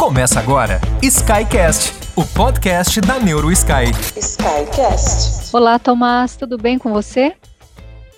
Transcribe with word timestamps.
Começa 0.00 0.40
agora 0.40 0.80
Skycast, 1.02 1.92
o 2.16 2.24
podcast 2.24 3.02
da 3.02 3.20
NeuroSky. 3.20 3.92
Skycast. 4.16 5.54
Olá, 5.54 5.78
Tomás, 5.78 6.36
tudo 6.36 6.56
bem 6.56 6.78
com 6.78 6.90
você? 6.90 7.36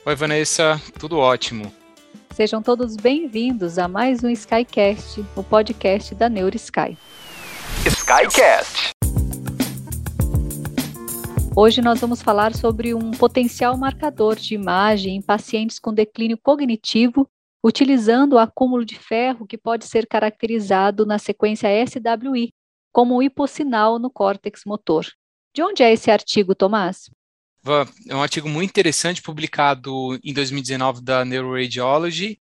Oi, 0.06 0.14
Vanessa, 0.14 0.80
tudo 0.96 1.18
ótimo. 1.18 1.72
Sejam 2.32 2.62
todos 2.62 2.94
bem-vindos 2.94 3.80
a 3.80 3.88
mais 3.88 4.22
um 4.22 4.30
Skycast, 4.30 5.24
o 5.34 5.42
podcast 5.42 6.14
da 6.14 6.28
NeuroSky. 6.28 6.96
Skycast. 7.84 8.92
Hoje 11.56 11.82
nós 11.82 12.00
vamos 12.00 12.22
falar 12.22 12.54
sobre 12.54 12.94
um 12.94 13.10
potencial 13.10 13.76
marcador 13.76 14.36
de 14.36 14.54
imagem 14.54 15.16
em 15.16 15.20
pacientes 15.20 15.80
com 15.80 15.92
declínio 15.92 16.38
cognitivo 16.40 17.28
utilizando 17.62 18.34
o 18.34 18.38
acúmulo 18.38 18.84
de 18.84 18.98
ferro 18.98 19.46
que 19.46 19.56
pode 19.56 19.86
ser 19.86 20.06
caracterizado 20.06 21.06
na 21.06 21.18
sequência 21.18 21.68
SWI 21.86 22.52
como 22.90 23.16
um 23.16 23.22
hipossinal 23.22 23.98
no 23.98 24.10
córtex 24.10 24.62
motor. 24.66 25.06
De 25.54 25.62
onde 25.62 25.82
é 25.82 25.92
esse 25.92 26.10
artigo, 26.10 26.54
Tomás? 26.54 27.10
É 28.08 28.14
um 28.14 28.22
artigo 28.22 28.48
muito 28.48 28.70
interessante 28.70 29.22
publicado 29.22 30.18
em 30.24 30.34
2019 30.34 31.00
da 31.00 31.24
Neuroradiology 31.24 32.40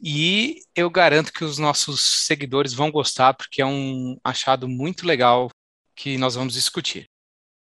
e 0.00 0.60
eu 0.74 0.88
garanto 0.88 1.32
que 1.32 1.44
os 1.44 1.58
nossos 1.58 2.00
seguidores 2.26 2.72
vão 2.72 2.90
gostar 2.90 3.34
porque 3.34 3.60
é 3.60 3.66
um 3.66 4.16
achado 4.24 4.66
muito 4.66 5.06
legal 5.06 5.50
que 5.94 6.16
nós 6.16 6.34
vamos 6.34 6.54
discutir. 6.54 7.06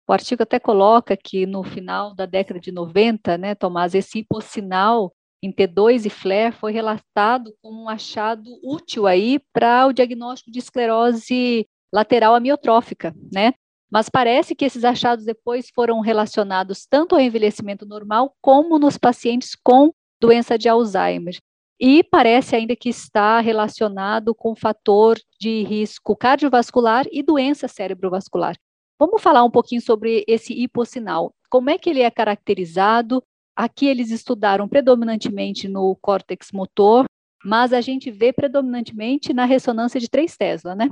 O 0.08 0.12
artigo 0.12 0.42
até 0.42 0.60
coloca 0.60 1.16
que 1.16 1.46
no 1.46 1.64
final 1.64 2.14
da 2.14 2.26
década 2.26 2.60
de 2.60 2.70
90, 2.70 3.38
né, 3.38 3.54
Tomás, 3.54 3.94
esse 3.94 4.18
hipossinal 4.18 5.12
em 5.42 5.52
T2 5.52 6.06
e 6.06 6.10
FLAIR 6.10 6.52
foi 6.52 6.72
relatado 6.72 7.54
como 7.62 7.82
um 7.82 7.88
achado 7.88 8.50
útil 8.62 9.06
aí 9.06 9.38
para 9.52 9.86
o 9.86 9.92
diagnóstico 9.92 10.50
de 10.50 10.58
esclerose 10.58 11.66
lateral 11.92 12.34
amiotrófica, 12.34 13.14
né? 13.32 13.52
Mas 13.90 14.08
parece 14.08 14.54
que 14.54 14.64
esses 14.64 14.84
achados 14.84 15.24
depois 15.24 15.70
foram 15.74 16.00
relacionados 16.00 16.86
tanto 16.86 17.14
ao 17.14 17.20
envelhecimento 17.20 17.86
normal 17.86 18.34
como 18.40 18.78
nos 18.78 18.98
pacientes 18.98 19.54
com 19.54 19.92
doença 20.20 20.58
de 20.58 20.68
Alzheimer. 20.68 21.36
E 21.78 22.02
parece 22.02 22.56
ainda 22.56 22.74
que 22.74 22.88
está 22.88 23.38
relacionado 23.40 24.34
com 24.34 24.56
fator 24.56 25.18
de 25.38 25.62
risco 25.62 26.16
cardiovascular 26.16 27.06
e 27.12 27.22
doença 27.22 27.68
cerebrovascular. 27.68 28.56
Vamos 28.98 29.22
falar 29.22 29.44
um 29.44 29.50
pouquinho 29.50 29.82
sobre 29.82 30.24
esse 30.26 30.54
hipossinal. 30.54 31.34
Como 31.50 31.68
é 31.68 31.76
que 31.76 31.90
ele 31.90 32.00
é 32.00 32.10
caracterizado? 32.10 33.22
Aqui 33.56 33.86
eles 33.86 34.10
estudaram 34.10 34.68
predominantemente 34.68 35.66
no 35.66 35.96
córtex 35.96 36.52
motor, 36.52 37.06
mas 37.42 37.72
a 37.72 37.80
gente 37.80 38.10
vê 38.10 38.32
predominantemente 38.32 39.32
na 39.32 39.44
ressonância 39.46 39.98
de 39.98 40.08
3 40.08 40.36
Tesla, 40.36 40.74
né? 40.74 40.90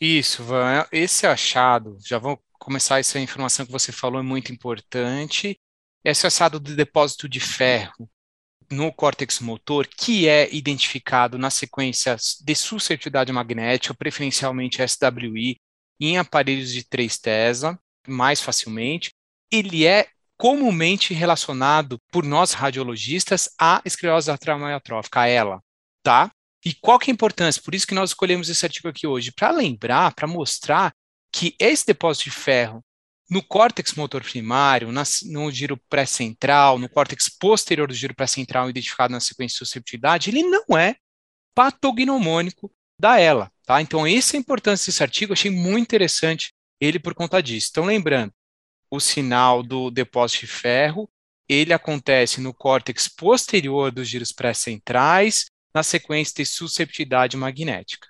Isso, 0.00 0.42
Van. 0.42 0.84
Esse 0.90 1.26
achado, 1.26 1.96
já 2.04 2.18
vou 2.18 2.42
começar 2.58 2.98
essa 2.98 3.20
informação 3.20 3.64
que 3.64 3.70
você 3.70 3.92
falou, 3.92 4.18
é 4.18 4.22
muito 4.22 4.52
importante. 4.52 5.56
Esse 6.04 6.26
achado 6.26 6.58
do 6.58 6.74
depósito 6.74 7.28
de 7.28 7.38
ferro 7.38 8.10
no 8.70 8.92
córtex 8.92 9.38
motor, 9.38 9.86
que 9.86 10.26
é 10.26 10.52
identificado 10.52 11.38
na 11.38 11.50
sequência 11.50 12.16
de 12.42 12.54
suscetibilidade 12.54 13.30
magnética, 13.30 13.94
preferencialmente 13.94 14.82
SWI, 14.82 15.56
em 16.00 16.18
aparelhos 16.18 16.72
de 16.72 16.82
3 16.82 17.18
Tesla, 17.18 17.78
mais 18.08 18.40
facilmente, 18.40 19.12
ele 19.52 19.86
é 19.86 20.08
comumente 20.42 21.14
relacionado 21.14 22.00
por 22.10 22.24
nós 22.24 22.50
radiologistas 22.52 23.48
à 23.56 23.80
esclerose 23.84 24.28
lateral 24.28 24.60
amiotrófica, 24.60 25.20
a 25.20 25.28
ela, 25.28 25.62
tá? 26.02 26.32
E 26.66 26.74
qual 26.74 26.98
que 26.98 27.08
é 27.08 27.12
a 27.12 27.14
importância? 27.14 27.62
Por 27.62 27.76
isso 27.76 27.86
que 27.86 27.94
nós 27.94 28.10
escolhemos 28.10 28.48
esse 28.48 28.66
artigo 28.66 28.88
aqui 28.88 29.06
hoje, 29.06 29.30
para 29.30 29.52
lembrar, 29.52 30.12
para 30.16 30.26
mostrar 30.26 30.92
que 31.32 31.54
esse 31.60 31.86
depósito 31.86 32.24
de 32.24 32.32
ferro 32.32 32.84
no 33.30 33.40
córtex 33.40 33.94
motor 33.94 34.20
primário, 34.24 34.88
no 35.26 35.50
giro 35.52 35.80
pré-central, 35.88 36.76
no 36.76 36.88
córtex 36.88 37.28
posterior 37.28 37.86
do 37.86 37.94
giro 37.94 38.12
pré-central, 38.12 38.68
identificado 38.68 39.12
na 39.12 39.20
sequência 39.20 39.54
de 39.54 39.58
susceptibilidade, 39.58 40.28
ele 40.28 40.42
não 40.42 40.76
é 40.76 40.96
patognomônico 41.54 42.68
da 42.98 43.20
ELA, 43.20 43.48
tá? 43.64 43.80
Então, 43.80 44.04
essa 44.04 44.36
é 44.36 44.38
a 44.38 44.40
importância 44.40 44.90
desse 44.90 45.04
artigo, 45.04 45.34
achei 45.34 45.52
muito 45.52 45.84
interessante 45.84 46.52
ele 46.80 46.98
por 46.98 47.14
conta 47.14 47.40
disso. 47.40 47.68
Então, 47.70 47.84
lembrando, 47.84 48.32
o 48.92 49.00
sinal 49.00 49.62
do 49.62 49.90
depósito 49.90 50.40
de 50.40 50.52
ferro, 50.52 51.08
ele 51.48 51.72
acontece 51.72 52.42
no 52.42 52.52
córtex 52.52 53.08
posterior 53.08 53.90
dos 53.90 54.06
giros 54.06 54.32
pré-centrais, 54.32 55.46
na 55.74 55.82
sequência 55.82 56.34
de 56.36 56.44
susceptibilidade 56.44 57.34
magnética. 57.34 58.06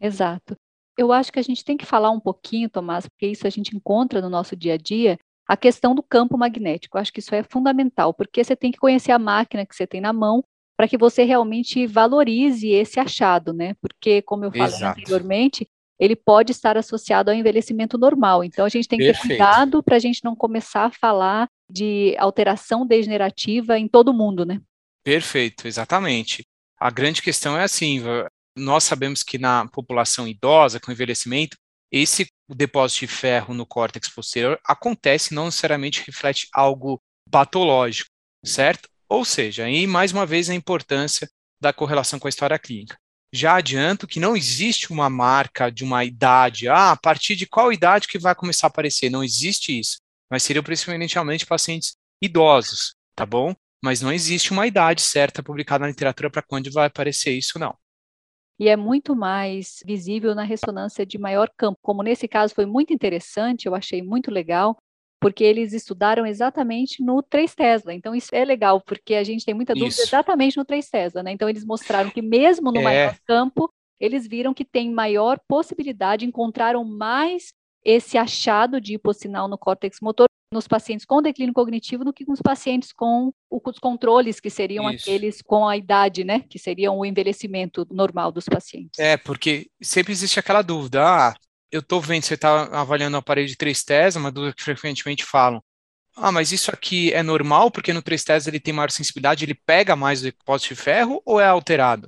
Exato. 0.00 0.56
Eu 0.96 1.12
acho 1.12 1.32
que 1.32 1.40
a 1.40 1.42
gente 1.42 1.64
tem 1.64 1.76
que 1.76 1.84
falar 1.84 2.12
um 2.12 2.20
pouquinho, 2.20 2.70
Tomás, 2.70 3.08
porque 3.08 3.26
isso 3.26 3.48
a 3.48 3.50
gente 3.50 3.76
encontra 3.76 4.20
no 4.20 4.30
nosso 4.30 4.54
dia 4.54 4.74
a 4.74 4.76
dia, 4.76 5.18
a 5.44 5.56
questão 5.56 5.92
do 5.92 6.04
campo 6.04 6.38
magnético. 6.38 6.96
Eu 6.96 7.00
acho 7.02 7.12
que 7.12 7.18
isso 7.18 7.34
é 7.34 7.42
fundamental, 7.42 8.14
porque 8.14 8.44
você 8.44 8.54
tem 8.54 8.70
que 8.70 8.78
conhecer 8.78 9.10
a 9.10 9.18
máquina 9.18 9.66
que 9.66 9.74
você 9.74 9.88
tem 9.88 10.00
na 10.00 10.12
mão 10.12 10.44
para 10.76 10.86
que 10.86 10.96
você 10.96 11.24
realmente 11.24 11.84
valorize 11.84 12.68
esse 12.68 13.00
achado, 13.00 13.52
né? 13.52 13.74
Porque, 13.80 14.22
como 14.22 14.44
eu 14.44 14.52
falei 14.52 14.66
Exato. 14.66 15.00
anteriormente, 15.00 15.68
ele 15.98 16.14
pode 16.14 16.52
estar 16.52 16.76
associado 16.76 17.30
ao 17.30 17.36
envelhecimento 17.36 17.96
normal. 17.96 18.44
Então, 18.44 18.64
a 18.64 18.68
gente 18.68 18.88
tem 18.88 18.98
que 18.98 19.06
Perfeito. 19.06 19.28
ter 19.28 19.28
cuidado 19.28 19.82
para 19.82 19.96
a 19.96 19.98
gente 19.98 20.22
não 20.22 20.36
começar 20.36 20.86
a 20.86 20.92
falar 20.92 21.48
de 21.70 22.14
alteração 22.18 22.86
degenerativa 22.86 23.78
em 23.78 23.88
todo 23.88 24.14
mundo, 24.14 24.44
né? 24.44 24.60
Perfeito, 25.02 25.66
exatamente. 25.66 26.44
A 26.78 26.90
grande 26.90 27.22
questão 27.22 27.56
é 27.58 27.64
assim: 27.64 28.02
nós 28.56 28.84
sabemos 28.84 29.22
que 29.22 29.38
na 29.38 29.66
população 29.68 30.28
idosa, 30.28 30.78
com 30.78 30.92
envelhecimento, 30.92 31.56
esse 31.90 32.26
depósito 32.48 33.00
de 33.00 33.06
ferro 33.06 33.54
no 33.54 33.66
córtex 33.66 34.08
posterior 34.08 34.60
acontece, 34.64 35.34
não 35.34 35.46
necessariamente 35.46 36.04
reflete 36.04 36.48
algo 36.52 37.00
patológico, 37.30 38.10
certo? 38.44 38.88
Ou 39.08 39.24
seja, 39.24 39.64
aí 39.64 39.86
mais 39.86 40.12
uma 40.12 40.26
vez 40.26 40.50
a 40.50 40.54
importância 40.54 41.28
da 41.60 41.72
correlação 41.72 42.18
com 42.18 42.26
a 42.26 42.28
história 42.28 42.58
clínica 42.58 42.96
já 43.36 43.56
adianto 43.56 44.06
que 44.06 44.18
não 44.18 44.36
existe 44.36 44.92
uma 44.92 45.08
marca 45.10 45.70
de 45.70 45.84
uma 45.84 46.04
idade, 46.04 46.68
ah, 46.68 46.92
a 46.92 46.96
partir 46.96 47.36
de 47.36 47.46
qual 47.46 47.72
idade 47.72 48.08
que 48.08 48.18
vai 48.18 48.34
começar 48.34 48.66
a 48.66 48.68
aparecer, 48.68 49.10
não 49.10 49.22
existe 49.22 49.78
isso, 49.78 49.98
mas 50.30 50.42
seriam 50.42 50.62
principalmente 50.62 51.46
pacientes 51.46 51.96
idosos, 52.20 52.94
tá 53.14 53.24
bom? 53.24 53.54
Mas 53.84 54.00
não 54.00 54.12
existe 54.12 54.52
uma 54.52 54.66
idade 54.66 55.02
certa 55.02 55.42
publicada 55.42 55.82
na 55.82 55.88
literatura 55.88 56.30
para 56.30 56.42
quando 56.42 56.72
vai 56.72 56.86
aparecer 56.86 57.32
isso, 57.32 57.58
não. 57.58 57.76
E 58.58 58.68
é 58.68 58.76
muito 58.76 59.14
mais 59.14 59.82
visível 59.84 60.34
na 60.34 60.42
ressonância 60.42 61.04
de 61.04 61.18
maior 61.18 61.50
campo, 61.56 61.78
como 61.82 62.02
nesse 62.02 62.26
caso 62.26 62.54
foi 62.54 62.64
muito 62.64 62.92
interessante, 62.92 63.66
eu 63.66 63.74
achei 63.74 64.02
muito 64.02 64.30
legal, 64.30 64.76
porque 65.20 65.42
eles 65.44 65.72
estudaram 65.72 66.26
exatamente 66.26 67.02
no 67.02 67.22
3 67.22 67.54
Tesla. 67.54 67.94
Então, 67.94 68.14
isso 68.14 68.34
é 68.34 68.44
legal, 68.44 68.80
porque 68.80 69.14
a 69.14 69.24
gente 69.24 69.44
tem 69.44 69.54
muita 69.54 69.74
dúvida 69.74 69.88
isso. 69.88 70.02
exatamente 70.02 70.56
no 70.56 70.64
3 70.64 70.88
Tesla, 70.88 71.22
né? 71.22 71.32
Então, 71.32 71.48
eles 71.48 71.64
mostraram 71.64 72.10
que 72.10 72.22
mesmo 72.22 72.70
no 72.70 72.80
é. 72.80 72.84
maior 72.84 73.16
campo, 73.26 73.72
eles 73.98 74.26
viram 74.26 74.52
que 74.52 74.64
tem 74.64 74.90
maior 74.90 75.38
possibilidade, 75.48 76.26
encontraram 76.26 76.84
mais 76.84 77.52
esse 77.84 78.18
achado 78.18 78.80
de 78.80 78.94
hipossinal 78.94 79.48
no 79.48 79.56
córtex 79.56 79.98
motor 80.02 80.26
nos 80.52 80.68
pacientes 80.68 81.04
com 81.04 81.20
declínio 81.20 81.54
cognitivo 81.54 82.04
do 82.04 82.12
que 82.12 82.26
nos 82.26 82.40
pacientes 82.40 82.92
com 82.92 83.32
os 83.50 83.78
controles, 83.78 84.40
que 84.40 84.50
seriam 84.50 84.90
Isso. 84.90 85.02
aqueles 85.08 85.42
com 85.42 85.66
a 85.66 85.76
idade, 85.76 86.24
né? 86.24 86.44
Que 86.48 86.58
seriam 86.58 86.98
o 86.98 87.04
envelhecimento 87.04 87.86
normal 87.90 88.30
dos 88.30 88.44
pacientes. 88.44 88.98
É, 88.98 89.16
porque 89.16 89.68
sempre 89.80 90.12
existe 90.12 90.38
aquela 90.38 90.62
dúvida, 90.62 91.02
ah, 91.04 91.34
eu 91.70 91.80
estou 91.80 92.00
vendo, 92.00 92.24
você 92.24 92.34
está 92.34 92.64
avaliando 92.80 93.16
o 93.16 93.20
aparelho 93.20 93.48
de 93.48 93.56
3 93.56 93.84
Tesla, 93.84 94.20
uma 94.20 94.32
dúvida 94.32 94.54
que 94.54 94.62
frequentemente 94.62 95.24
falam. 95.24 95.62
Ah, 96.16 96.32
mas 96.32 96.50
isso 96.50 96.70
aqui 96.70 97.12
é 97.12 97.22
normal 97.22 97.70
porque 97.70 97.92
no 97.92 98.02
3 98.02 98.24
Tesla 98.24 98.50
ele 98.50 98.60
tem 98.60 98.72
maior 98.72 98.90
sensibilidade, 98.90 99.44
ele 99.44 99.54
pega 99.54 99.94
mais 99.94 100.20
o 100.20 100.24
depósito 100.24 100.74
de 100.74 100.80
ferro 100.80 101.20
ou 101.24 101.38
é 101.38 101.46
alterado? 101.46 102.06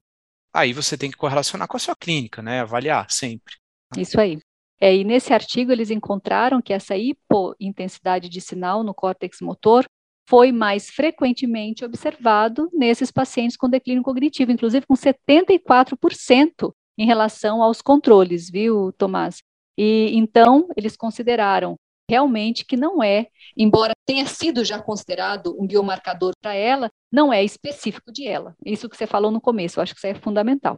Aí 0.52 0.72
você 0.72 0.96
tem 0.96 1.10
que 1.10 1.16
correlacionar 1.16 1.69
com 1.69 1.76
a 1.76 1.81
sua 1.81 1.94
clínica, 1.94 2.40
né? 2.40 2.60
Avaliar 2.60 3.10
sempre. 3.10 3.55
Isso 3.96 4.19
aí. 4.19 4.38
É, 4.81 4.94
e 4.94 5.05
nesse 5.05 5.34
artigo 5.34 5.72
eles 5.72 5.90
encontraram 5.90 6.62
que 6.62 6.72
essa 6.72 6.96
hipointensidade 6.96 8.28
de 8.28 8.40
sinal 8.40 8.82
no 8.82 8.94
córtex 8.94 9.40
motor 9.40 9.84
foi 10.26 10.52
mais 10.52 10.88
frequentemente 10.88 11.84
observado 11.84 12.69
nesses 12.72 13.10
pacientes 13.10 13.56
com 13.56 13.69
declínio 13.69 14.02
cognitivo, 14.02 14.52
inclusive 14.52 14.87
com 14.87 14.94
74% 14.94 16.72
em 16.99 17.06
relação 17.06 17.62
aos 17.62 17.81
controles, 17.81 18.50
viu, 18.50 18.93
Tomás? 18.93 19.43
E 19.78 20.10
então 20.14 20.69
eles 20.76 20.96
consideraram 20.96 21.76
realmente 22.10 22.64
que 22.64 22.76
não 22.76 23.02
é, 23.02 23.28
embora 23.56 23.92
tenha 24.04 24.26
sido 24.26 24.64
já 24.64 24.82
considerado 24.82 25.54
um 25.60 25.66
biomarcador 25.66 26.32
para 26.40 26.54
ela, 26.54 26.90
não 27.12 27.32
é 27.32 27.44
específico 27.44 28.10
de 28.10 28.26
ela. 28.26 28.56
Isso 28.64 28.88
que 28.88 28.96
você 28.96 29.06
falou 29.06 29.30
no 29.30 29.40
começo, 29.40 29.78
eu 29.78 29.82
acho 29.82 29.94
que 29.94 30.00
isso 30.00 30.06
é 30.06 30.14
fundamental. 30.14 30.76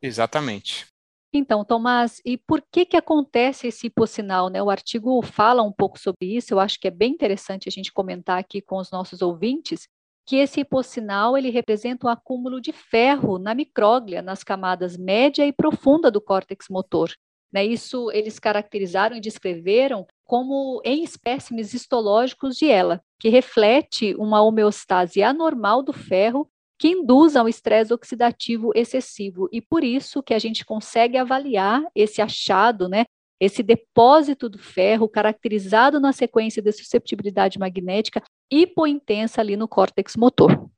Exatamente. 0.00 0.86
Então, 1.34 1.64
Tomás, 1.64 2.22
e 2.24 2.38
por 2.38 2.62
que 2.72 2.86
que 2.86 2.96
acontece 2.96 3.66
esse 3.66 3.88
hipossinal? 3.88 4.48
Né? 4.48 4.62
O 4.62 4.70
artigo 4.70 5.20
fala 5.20 5.62
um 5.62 5.72
pouco 5.72 5.98
sobre 5.98 6.36
isso, 6.36 6.54
eu 6.54 6.60
acho 6.60 6.78
que 6.78 6.86
é 6.86 6.92
bem 6.92 7.12
interessante 7.12 7.68
a 7.68 7.72
gente 7.72 7.92
comentar 7.92 8.38
aqui 8.38 8.62
com 8.62 8.76
os 8.76 8.92
nossos 8.92 9.20
ouvintes, 9.20 9.88
que 10.24 10.36
esse 10.36 10.60
hipossinal 10.60 11.36
ele 11.36 11.50
representa 11.50 12.06
um 12.06 12.10
acúmulo 12.10 12.60
de 12.60 12.72
ferro 12.72 13.38
na 13.38 13.54
micróglia, 13.54 14.22
nas 14.22 14.44
camadas 14.44 14.96
média 14.96 15.44
e 15.44 15.52
profunda 15.52 16.10
do 16.10 16.20
córtex 16.20 16.66
motor. 16.70 17.10
Né, 17.54 17.64
isso 17.64 18.10
eles 18.10 18.40
caracterizaram 18.40 19.14
e 19.14 19.20
descreveram 19.20 20.04
como 20.24 20.82
em 20.84 21.04
espécimes 21.04 21.72
histológicos 21.72 22.56
de 22.56 22.68
ela, 22.68 23.00
que 23.20 23.28
reflete 23.28 24.12
uma 24.16 24.42
homeostase 24.42 25.22
anormal 25.22 25.80
do 25.80 25.92
ferro 25.92 26.50
que 26.76 26.88
induz 26.88 27.36
ao 27.36 27.48
estresse 27.48 27.94
oxidativo 27.94 28.72
excessivo. 28.74 29.48
E 29.52 29.62
por 29.62 29.84
isso 29.84 30.20
que 30.20 30.34
a 30.34 30.38
gente 30.40 30.64
consegue 30.64 31.16
avaliar 31.16 31.80
esse 31.94 32.20
achado, 32.20 32.88
né, 32.88 33.04
esse 33.40 33.62
depósito 33.62 34.48
do 34.48 34.58
ferro 34.58 35.08
caracterizado 35.08 36.00
na 36.00 36.12
sequência 36.12 36.60
de 36.60 36.72
susceptibilidade 36.72 37.56
magnética 37.56 38.20
hipointensa 38.50 39.40
ali 39.40 39.56
no 39.56 39.68
córtex 39.68 40.16
motor. 40.16 40.68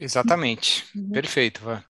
Exatamente. 0.00 0.86
Uhum. 0.96 1.10
Perfeito. 1.10 1.60
Vai. 1.62 1.84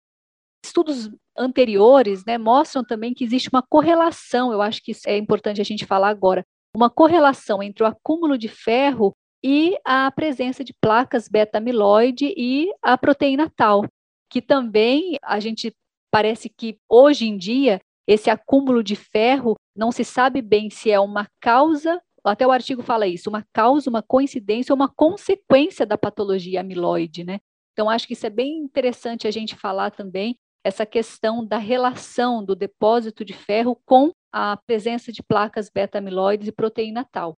Estudos 0.64 1.10
anteriores 1.36 2.24
né, 2.24 2.38
mostram 2.38 2.84
também 2.84 3.12
que 3.12 3.24
existe 3.24 3.48
uma 3.52 3.62
correlação, 3.62 4.52
eu 4.52 4.62
acho 4.62 4.82
que 4.82 4.92
é 5.06 5.16
importante 5.16 5.60
a 5.60 5.64
gente 5.64 5.86
falar 5.86 6.08
agora, 6.08 6.44
uma 6.74 6.88
correlação 6.88 7.62
entre 7.62 7.82
o 7.82 7.86
acúmulo 7.86 8.38
de 8.38 8.48
ferro 8.48 9.12
e 9.44 9.76
a 9.84 10.10
presença 10.10 10.62
de 10.62 10.72
placas 10.80 11.28
beta-amiloide 11.28 12.32
e 12.36 12.72
a 12.80 12.96
proteína 12.96 13.50
tal, 13.56 13.84
que 14.30 14.40
também 14.40 15.18
a 15.22 15.40
gente 15.40 15.72
parece 16.10 16.48
que 16.48 16.78
hoje 16.88 17.26
em 17.26 17.36
dia 17.36 17.80
esse 18.06 18.30
acúmulo 18.30 18.82
de 18.82 18.94
ferro 18.94 19.56
não 19.76 19.90
se 19.90 20.04
sabe 20.04 20.40
bem 20.40 20.70
se 20.70 20.90
é 20.90 21.00
uma 21.00 21.26
causa, 21.40 22.00
até 22.24 22.46
o 22.46 22.52
artigo 22.52 22.82
fala 22.82 23.06
isso, 23.06 23.28
uma 23.28 23.44
causa, 23.52 23.90
uma 23.90 24.02
coincidência 24.02 24.72
ou 24.72 24.76
uma 24.76 24.88
consequência 24.88 25.84
da 25.84 25.98
patologia 25.98 26.60
amiloide, 26.60 27.24
né? 27.24 27.40
Então 27.72 27.88
acho 27.88 28.06
que 28.06 28.12
isso 28.12 28.26
é 28.26 28.30
bem 28.30 28.58
interessante 28.58 29.26
a 29.26 29.30
gente 29.30 29.56
falar 29.56 29.90
também 29.90 30.36
essa 30.64 30.86
questão 30.86 31.44
da 31.44 31.58
relação 31.58 32.44
do 32.44 32.54
depósito 32.54 33.24
de 33.24 33.32
ferro 33.32 33.80
com 33.84 34.12
a 34.32 34.56
presença 34.56 35.12
de 35.12 35.22
placas 35.22 35.68
beta-amiloides 35.68 36.48
e 36.48 36.52
proteína 36.52 37.06
tal. 37.10 37.36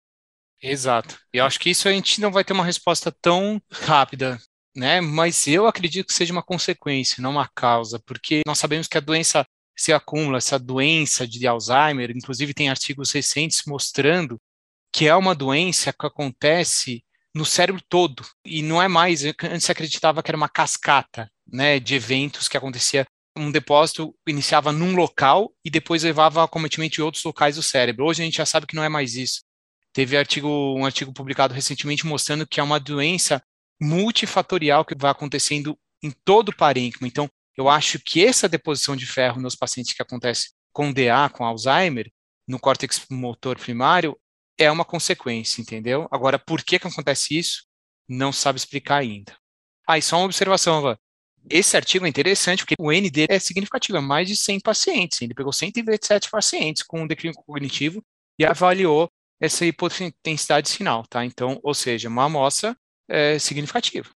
Exato. 0.61 1.19
E 1.33 1.41
acho 1.41 1.59
que 1.59 1.71
isso 1.71 1.89
a 1.89 1.93
gente 1.93 2.21
não 2.21 2.31
vai 2.31 2.45
ter 2.45 2.53
uma 2.53 2.65
resposta 2.65 3.13
tão 3.21 3.61
rápida, 3.71 4.39
né? 4.77 5.01
Mas 5.01 5.47
eu 5.47 5.67
acredito 5.67 6.07
que 6.07 6.15
seja 6.15 6.33
uma 6.33 6.43
consequência, 6.43 7.23
não 7.23 7.33
uma 7.33 7.49
causa, 7.55 8.01
porque 8.07 8.43
nós 8.47 8.59
sabemos 8.59 8.87
que 8.87 8.97
a 8.97 9.01
doença 9.01 9.45
se 9.77 9.93
acumula, 9.93 10.39
essa 10.39 10.59
doença 10.59 11.27
de 11.27 11.47
Alzheimer, 11.47 12.11
inclusive 12.11 12.55
tem 12.55 12.69
artigos 12.69 13.11
recentes 13.11 13.63
mostrando 13.67 14.39
que 14.93 15.09
é 15.09 15.17
uma 15.17 15.35
doença 15.35 15.93
que 15.93 16.07
acontece 16.07 17.03
no 17.35 17.47
cérebro 17.47 17.83
todo 17.89 18.25
e 18.45 18.63
não 18.63 18.81
é 18.81 18.89
mais 18.89 19.25
antes 19.25 19.65
se 19.65 19.73
acreditava 19.73 20.23
que 20.23 20.31
era 20.31 20.37
uma 20.37 20.49
cascata, 20.49 21.31
né, 21.47 21.81
de 21.81 21.95
eventos 21.95 22.47
que 22.47 22.57
acontecia 22.57 23.07
um 23.37 23.51
depósito 23.51 24.15
iniciava 24.27 24.73
num 24.73 24.95
local 24.95 25.53
e 25.65 25.71
depois 25.71 26.03
levava 26.03 26.45
a 26.45 26.49
cometimento 26.49 27.03
outros 27.03 27.25
locais 27.25 27.57
do 27.57 27.63
cérebro. 27.63 28.07
Hoje 28.07 28.23
a 28.23 28.25
gente 28.25 28.37
já 28.37 28.47
sabe 28.47 28.67
que 28.67 28.77
não 28.77 28.85
é 28.85 28.89
mais 28.89 29.15
isso. 29.15 29.43
Teve 29.93 30.17
artigo, 30.17 30.49
um 30.77 30.85
artigo 30.85 31.13
publicado 31.13 31.55
recentemente 31.55 32.07
mostrando 32.07 32.47
que 32.47 32.61
é 32.61 32.63
uma 32.63 32.81
doença 32.81 33.43
multifatorial 33.81 34.85
que 34.85 34.95
vai 34.97 35.11
acontecendo 35.11 35.79
em 36.03 36.11
todo 36.25 36.51
o 36.51 36.57
parênquima. 36.57 37.07
Então, 37.07 37.29
eu 37.57 37.69
acho 37.69 37.99
que 37.99 38.25
essa 38.25 38.49
deposição 38.49 38.97
de 38.97 39.07
ferro 39.07 39.41
nos 39.41 39.55
pacientes 39.55 39.93
que 39.93 40.03
acontece 40.03 40.51
com 40.73 40.93
DA, 40.93 41.29
com 41.31 41.45
Alzheimer, 41.45 42.11
no 42.49 42.59
córtex 42.59 43.07
motor 43.11 43.59
primário, 43.59 44.19
é 44.59 44.71
uma 44.71 44.85
consequência, 44.85 45.61
entendeu? 45.61 46.09
Agora, 46.11 46.39
por 46.39 46.63
que, 46.63 46.79
que 46.79 46.87
acontece 46.87 47.39
isso? 47.39 47.65
Não 48.09 48.33
sabe 48.33 48.59
explicar 48.59 48.97
ainda. 48.97 49.37
Ah, 49.87 49.99
e 49.99 50.03
só 50.03 50.17
uma 50.17 50.27
observação, 50.27 50.81
Van. 50.81 50.97
Esse 51.51 51.77
artigo 51.77 52.07
é 52.07 52.09
interessante 52.09 52.65
porque 52.65 52.77
o 52.79 52.93
N 52.93 53.11
dele 53.11 53.33
é 53.33 53.39
significativo, 53.39 53.99
é 53.99 54.01
mais 54.01 54.29
de 54.29 54.37
100 54.37 54.61
pacientes. 54.61 55.21
Ele 55.21 55.35
pegou 55.35 55.53
127 55.53 56.31
pacientes 56.31 56.83
com 56.83 57.07
declínio 57.07 57.37
cognitivo 57.45 58.03
e 58.39 58.45
avaliou 58.45 59.09
essa 59.41 59.67
hipotensidade 59.67 60.71
final, 60.73 61.05
tá? 61.07 61.25
Então, 61.25 61.59
ou 61.63 61.75
seja, 61.75 62.09
uma 62.09 62.25
amostra 62.25 62.77
é, 63.09 63.39
significativa. 63.39 64.09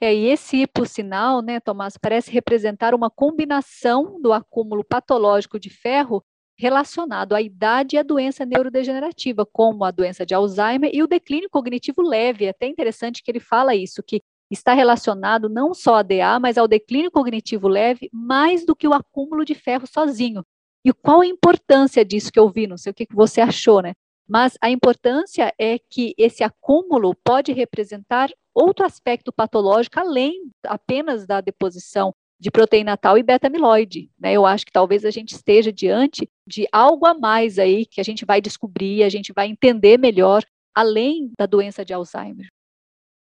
É, 0.00 0.14
e 0.14 0.26
esse 0.26 0.66
por 0.66 0.86
sinal, 0.86 1.40
né, 1.40 1.60
Tomás, 1.60 1.96
parece 1.96 2.30
representar 2.30 2.94
uma 2.94 3.10
combinação 3.10 4.20
do 4.20 4.32
acúmulo 4.32 4.84
patológico 4.84 5.58
de 5.58 5.70
ferro 5.70 6.24
relacionado 6.56 7.34
à 7.34 7.42
idade 7.42 7.96
e 7.96 7.98
à 7.98 8.02
doença 8.02 8.44
neurodegenerativa, 8.44 9.44
como 9.44 9.84
a 9.84 9.90
doença 9.90 10.24
de 10.24 10.34
Alzheimer 10.34 10.90
e 10.92 11.02
o 11.02 11.06
declínio 11.06 11.50
cognitivo 11.50 12.02
leve. 12.02 12.44
É 12.44 12.50
até 12.50 12.66
interessante 12.66 13.22
que 13.22 13.30
ele 13.30 13.40
fala 13.40 13.74
isso, 13.74 14.02
que 14.02 14.22
está 14.54 14.72
relacionado 14.72 15.48
não 15.48 15.74
só 15.74 15.96
a 15.96 16.02
DA, 16.02 16.38
mas 16.40 16.56
ao 16.56 16.66
declínio 16.66 17.10
cognitivo 17.10 17.68
leve, 17.68 18.08
mais 18.12 18.64
do 18.64 18.74
que 18.74 18.88
o 18.88 18.94
acúmulo 18.94 19.44
de 19.44 19.54
ferro 19.54 19.86
sozinho. 19.86 20.42
E 20.84 20.92
qual 20.92 21.20
a 21.20 21.26
importância 21.26 22.04
disso 22.04 22.32
que 22.32 22.38
eu 22.38 22.48
vi? 22.48 22.66
Não 22.66 22.76
sei 22.76 22.90
o 22.90 22.94
que 22.94 23.06
você 23.10 23.40
achou, 23.40 23.82
né? 23.82 23.92
Mas 24.28 24.56
a 24.60 24.70
importância 24.70 25.52
é 25.58 25.78
que 25.78 26.14
esse 26.16 26.42
acúmulo 26.42 27.14
pode 27.22 27.52
representar 27.52 28.30
outro 28.54 28.84
aspecto 28.86 29.32
patológico 29.32 30.00
além 30.00 30.50
apenas 30.64 31.26
da 31.26 31.40
deposição 31.40 32.14
de 32.40 32.50
proteína 32.50 32.96
tal 32.96 33.16
e 33.18 33.22
beta-amiloide. 33.22 34.10
Né? 34.18 34.32
Eu 34.32 34.46
acho 34.46 34.66
que 34.66 34.72
talvez 34.72 35.04
a 35.04 35.10
gente 35.10 35.34
esteja 35.34 35.72
diante 35.72 36.28
de 36.46 36.66
algo 36.72 37.06
a 37.06 37.14
mais 37.14 37.58
aí 37.58 37.86
que 37.86 38.00
a 38.00 38.04
gente 38.04 38.24
vai 38.24 38.40
descobrir, 38.40 39.02
a 39.02 39.08
gente 39.08 39.32
vai 39.32 39.48
entender 39.48 39.98
melhor, 39.98 40.42
além 40.74 41.30
da 41.38 41.46
doença 41.46 41.84
de 41.84 41.92
Alzheimer. 41.92 42.48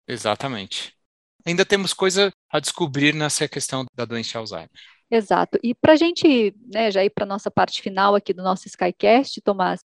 Exatamente. 0.08 0.96
Ainda 1.46 1.66
temos 1.66 1.94
coisa 1.94 2.32
a 2.50 2.60
descobrir 2.60 3.14
nessa 3.14 3.48
questão 3.48 3.86
da 3.96 4.06
doença 4.06 4.38
Alzheimer. 4.38 4.70
Exato. 5.10 5.60
E 5.62 5.76
para 5.76 5.94
a 5.94 5.96
gente 5.98 6.56
né, 6.74 6.90
já 6.90 7.04
ir 7.04 7.10
para 7.10 7.26
a 7.26 7.28
nossa 7.28 7.52
parte 7.52 7.82
final 7.82 8.16
aqui 8.16 8.34
do 8.34 8.42
nosso 8.42 8.68
Skycast, 8.68 9.42
Tomás, 9.42 9.82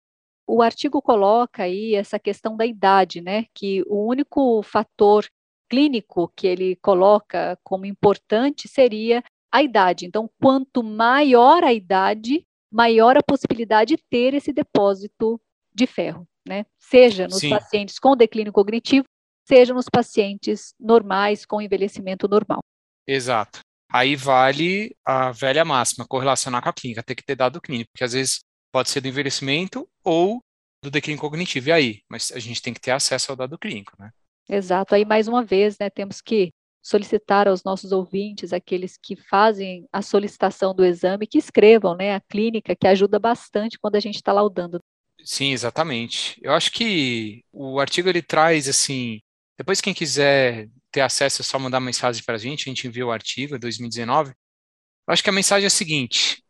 o 0.46 0.62
artigo 0.62 1.02
coloca 1.02 1.64
aí 1.64 1.96
essa 1.96 2.20
questão 2.20 2.58
da 2.58 2.66
idade, 2.66 3.22
né? 3.22 3.46
Que 3.54 3.84
o 3.88 4.06
único 4.06 4.62
fator 4.64 5.26
clínico 5.70 6.32
que 6.36 6.46
ele 6.46 6.76
coloca 6.78 7.58
como 7.64 7.86
importante 7.86 8.68
seria 8.68 9.24
a 9.52 9.64
idade. 9.64 10.06
Então, 10.06 10.30
quanto 10.42 10.84
maior 10.84 11.64
a 11.64 11.72
idade, 11.72 12.46
maior 12.72 13.18
a 13.18 13.24
possibilidade 13.24 13.96
de 13.96 14.04
ter 14.10 14.34
esse 14.34 14.52
depósito 14.52 15.40
de 15.74 15.88
ferro, 15.88 16.28
né? 16.48 16.66
Seja 16.78 17.28
nos 17.28 17.40
Sim. 17.40 17.50
pacientes 17.50 17.98
com 17.98 18.16
declínio 18.16 18.52
cognitivo, 18.52 19.06
seja 19.46 19.74
nos 19.74 19.86
pacientes 19.92 20.74
normais 20.80 21.46
com 21.46 21.62
envelhecimento 21.62 22.28
normal. 22.28 22.60
Exato. 23.08 23.60
Aí 23.92 24.16
vale 24.16 24.96
a 25.06 25.32
velha 25.32 25.64
máxima, 25.64 26.08
correlacionar 26.08 26.64
com 26.64 26.70
a 26.70 26.74
clínica, 26.74 27.04
ter 27.04 27.16
que 27.16 27.24
ter 27.24 27.36
dado 27.36 27.62
clínico, 27.62 27.92
porque 27.94 28.04
às 28.04 28.14
vezes 28.14 28.40
pode 28.72 28.90
ser 28.90 29.02
do 29.02 29.08
envelhecimento 29.08 29.88
ou 30.04 30.40
do 30.84 30.90
declínio 30.90 31.22
cognitivo. 31.22 31.70
E 31.70 31.72
aí? 31.72 32.02
Mas 32.10 32.32
a 32.32 32.40
gente 32.40 32.62
tem 32.62 32.74
que 32.74 32.82
ter 32.82 32.92
acesso 32.92 33.32
ao 33.32 33.36
dado 33.36 33.58
clínico, 33.58 33.94
né? 34.00 34.10
Exato. 34.50 34.96
Aí, 34.96 35.06
mais 35.06 35.28
uma 35.28 35.44
vez, 35.44 35.78
né, 35.80 35.90
temos 35.90 36.22
que 36.22 36.50
solicitar 36.82 37.48
aos 37.48 37.64
nossos 37.64 37.94
ouvintes, 37.94 38.52
aqueles 38.52 38.98
que 38.98 39.16
fazem 39.16 39.88
a 39.92 40.02
solicitação 40.02 40.76
do 40.76 40.84
exame, 40.84 41.26
que 41.26 41.38
escrevam, 41.38 41.96
né, 41.96 42.16
a 42.16 42.20
clínica, 42.20 42.76
que 42.76 42.88
ajuda 42.88 43.18
bastante 43.18 43.80
quando 43.80 43.96
a 43.96 44.00
gente 44.02 44.16
está 44.16 44.34
laudando. 44.34 44.80
Sim, 45.24 45.54
exatamente. 45.54 46.38
Eu 46.44 46.52
acho 46.52 46.72
que 46.72 47.42
o 47.54 47.80
artigo 47.80 48.10
ele 48.10 48.22
traz 48.22 48.68
assim, 48.68 49.22
depois 49.58 49.82
quem 49.82 49.94
quiser 49.94 50.70
ter 50.92 51.02
acesso 51.02 51.42
é 51.42 51.46
só 51.46 51.60
mandar 51.60 51.80
mensagem 51.80 52.24
para 52.24 52.36
a 52.36 52.38
gente, 52.38 52.64
a 52.64 52.72
gente 52.72 52.88
envia 52.88 53.06
o 53.06 53.12
artigo, 53.12 53.56
é 53.56 53.60
2019. 53.60 54.32
Eu 54.32 55.14
acho 55.14 55.24
que 55.24 55.30
a 55.30 55.34
mensagem 55.34 55.66
é 55.66 55.68
a 55.68 55.70
seguinte: 55.70 56.44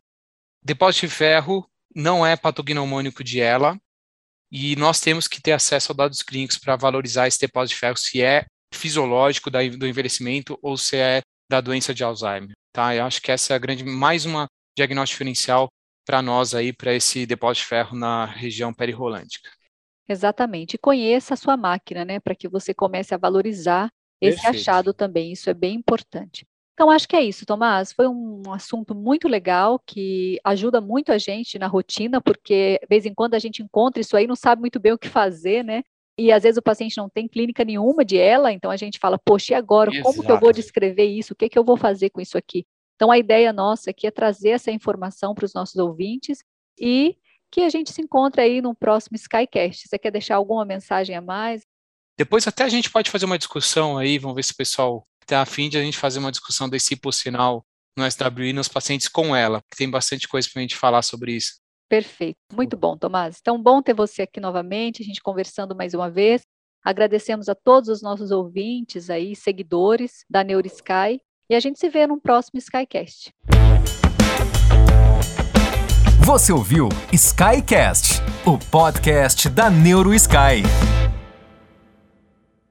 depósito 0.61 1.07
de 1.07 1.13
ferro 1.13 1.69
não 1.95 2.25
é 2.25 2.35
patognomônico 2.35 3.23
de 3.23 3.39
ela, 3.39 3.79
e 4.51 4.75
nós 4.75 4.99
temos 4.99 5.27
que 5.27 5.41
ter 5.41 5.51
acesso 5.51 5.91
a 5.91 5.95
dados 5.95 6.21
clínicos 6.21 6.57
para 6.57 6.75
valorizar 6.75 7.27
esse 7.27 7.39
depósito 7.39 7.75
de 7.75 7.79
ferro, 7.79 7.97
se 7.97 8.21
é 8.21 8.45
fisiológico 8.73 9.49
do 9.49 9.87
envelhecimento 9.87 10.57
ou 10.61 10.77
se 10.77 10.97
é 10.97 11.21
da 11.49 11.59
doença 11.59 11.93
de 11.93 12.03
Alzheimer. 12.03 12.51
Tá? 12.71 12.95
Eu 12.95 13.05
acho 13.05 13.21
que 13.21 13.31
essa 13.31 13.53
é 13.53 13.55
a 13.55 13.59
grande, 13.59 13.83
mais 13.83 14.25
uma 14.25 14.47
diagnóstico 14.75 15.15
diferencial 15.15 15.69
para 16.05 16.21
nós 16.21 16.53
aí, 16.53 16.73
para 16.73 16.93
esse 16.93 17.25
depósito 17.25 17.63
de 17.63 17.69
ferro 17.69 17.97
na 17.97 18.25
região 18.25 18.73
perirrolândica. 18.73 19.49
Exatamente. 20.07 20.75
E 20.75 20.77
conheça 20.77 21.33
a 21.33 21.37
sua 21.37 21.55
máquina, 21.55 22.03
né, 22.03 22.19
para 22.19 22.35
que 22.35 22.47
você 22.47 22.73
comece 22.73 23.13
a 23.13 23.17
valorizar 23.17 23.89
esse 24.21 24.41
Perfeito. 24.41 24.61
achado 24.61 24.93
também. 24.93 25.31
Isso 25.31 25.49
é 25.49 25.53
bem 25.53 25.75
importante. 25.75 26.45
Então, 26.73 26.89
acho 26.89 27.07
que 27.07 27.15
é 27.15 27.21
isso, 27.21 27.45
Tomás. 27.45 27.91
Foi 27.93 28.07
um 28.07 28.51
assunto 28.51 28.95
muito 28.95 29.27
legal 29.27 29.79
que 29.85 30.39
ajuda 30.43 30.81
muito 30.81 31.11
a 31.11 31.17
gente 31.17 31.59
na 31.59 31.67
rotina, 31.67 32.19
porque 32.19 32.79
de 32.81 32.87
vez 32.87 33.05
em 33.05 33.13
quando 33.13 33.35
a 33.35 33.39
gente 33.39 33.61
encontra 33.61 34.01
isso 34.01 34.17
aí, 34.17 34.25
não 34.25 34.35
sabe 34.35 34.59
muito 34.61 34.79
bem 34.79 34.91
o 34.91 34.97
que 34.97 35.07
fazer, 35.07 35.63
né? 35.63 35.83
E 36.17 36.31
às 36.31 36.43
vezes 36.43 36.57
o 36.57 36.63
paciente 36.63 36.97
não 36.97 37.09
tem 37.09 37.27
clínica 37.27 37.63
nenhuma 37.63 38.03
de 38.03 38.17
ela, 38.17 38.51
então 38.51 38.71
a 38.71 38.77
gente 38.77 38.99
fala, 38.99 39.19
poxa, 39.23 39.53
e 39.53 39.55
agora? 39.55 39.91
Exato. 39.91 40.03
Como 40.03 40.23
que 40.23 40.31
eu 40.31 40.39
vou 40.39 40.51
descrever 40.51 41.05
isso? 41.05 41.33
O 41.33 41.35
que, 41.35 41.49
que 41.49 41.57
eu 41.57 41.63
vou 41.63 41.77
fazer 41.77 42.09
com 42.09 42.21
isso 42.21 42.37
aqui? 42.37 42.65
Então, 42.95 43.11
a 43.11 43.17
ideia 43.17 43.51
nossa 43.51 43.89
aqui 43.89 44.07
é 44.07 44.11
trazer 44.11 44.49
essa 44.49 44.71
informação 44.71 45.33
para 45.33 45.45
os 45.45 45.53
nossos 45.53 45.75
ouvintes 45.75 46.43
e 46.79 47.17
que 47.53 47.61
a 47.61 47.69
gente 47.69 47.93
se 47.93 48.01
encontre 48.01 48.41
aí 48.41 48.61
no 48.63 48.73
próximo 48.73 49.15
Skycast. 49.15 49.87
Você 49.87 49.99
quer 49.99 50.09
deixar 50.09 50.37
alguma 50.37 50.65
mensagem 50.65 51.15
a 51.15 51.21
mais? 51.21 51.61
Depois 52.17 52.47
até 52.47 52.63
a 52.63 52.69
gente 52.69 52.89
pode 52.89 53.11
fazer 53.11 53.25
uma 53.25 53.37
discussão 53.37 53.95
aí, 53.95 54.17
vamos 54.17 54.35
ver 54.35 54.43
se 54.43 54.53
o 54.53 54.57
pessoal 54.57 55.07
está 55.21 55.39
afim 55.39 55.69
de 55.69 55.77
a 55.77 55.81
gente 55.81 55.97
fazer 55.97 56.17
uma 56.17 56.31
discussão 56.31 56.67
desse 56.67 56.95
hipossinal 56.95 57.63
no 57.95 58.09
SWI 58.09 58.53
nos 58.53 58.67
pacientes 58.67 59.07
com 59.07 59.35
ela, 59.35 59.61
que 59.69 59.77
tem 59.77 59.89
bastante 59.89 60.27
coisa 60.27 60.49
para 60.51 60.59
a 60.59 60.63
gente 60.63 60.75
falar 60.75 61.03
sobre 61.03 61.33
isso. 61.33 61.59
Perfeito, 61.87 62.39
muito 62.51 62.75
bom, 62.75 62.97
Tomás. 62.97 63.37
Então, 63.39 63.61
bom 63.61 63.83
ter 63.83 63.93
você 63.93 64.23
aqui 64.23 64.39
novamente, 64.39 65.03
a 65.03 65.05
gente 65.05 65.21
conversando 65.21 65.75
mais 65.75 65.93
uma 65.93 66.09
vez. 66.09 66.41
Agradecemos 66.83 67.49
a 67.49 67.55
todos 67.55 67.87
os 67.87 68.01
nossos 68.01 68.31
ouvintes 68.31 69.11
aí, 69.11 69.35
seguidores 69.35 70.25
da 70.27 70.43
NeuroSky, 70.43 71.21
e 71.49 71.55
a 71.55 71.59
gente 71.59 71.79
se 71.79 71.87
vê 71.87 72.07
no 72.07 72.19
próximo 72.19 72.57
Skycast. 72.57 73.31
Você 76.25 76.53
ouviu 76.53 76.87
Skycast, 77.11 78.21
o 78.45 78.57
podcast 78.57 79.49
da 79.49 79.69
NeuroSky. 79.69 80.63